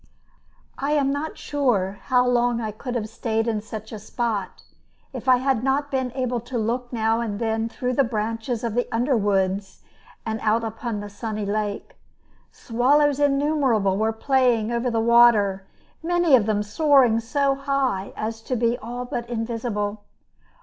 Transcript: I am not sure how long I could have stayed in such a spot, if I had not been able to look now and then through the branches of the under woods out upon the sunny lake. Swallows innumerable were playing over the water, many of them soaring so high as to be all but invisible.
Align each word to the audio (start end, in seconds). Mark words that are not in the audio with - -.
I 0.79 0.93
am 0.93 1.11
not 1.11 1.37
sure 1.37 1.99
how 2.05 2.25
long 2.25 2.59
I 2.59 2.71
could 2.71 2.95
have 2.95 3.07
stayed 3.07 3.47
in 3.47 3.61
such 3.61 3.91
a 3.91 3.99
spot, 3.99 4.63
if 5.13 5.29
I 5.29 5.35
had 5.37 5.63
not 5.63 5.91
been 5.91 6.11
able 6.13 6.39
to 6.39 6.57
look 6.57 6.91
now 6.91 7.19
and 7.21 7.37
then 7.37 7.69
through 7.69 7.93
the 7.93 8.03
branches 8.03 8.63
of 8.63 8.73
the 8.73 8.87
under 8.91 9.15
woods 9.15 9.83
out 10.25 10.63
upon 10.63 11.01
the 11.01 11.07
sunny 11.11 11.45
lake. 11.45 11.95
Swallows 12.51 13.19
innumerable 13.19 13.95
were 13.95 14.11
playing 14.11 14.71
over 14.71 14.89
the 14.89 14.99
water, 14.99 15.67
many 16.01 16.35
of 16.35 16.47
them 16.47 16.63
soaring 16.63 17.19
so 17.19 17.53
high 17.53 18.11
as 18.15 18.41
to 18.41 18.55
be 18.55 18.79
all 18.79 19.05
but 19.05 19.29
invisible. 19.29 20.01